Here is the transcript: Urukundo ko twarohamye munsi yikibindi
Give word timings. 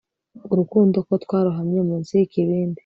Urukundo 0.51 0.97
ko 1.07 1.13
twarohamye 1.23 1.79
munsi 1.87 2.11
yikibindi 2.19 2.79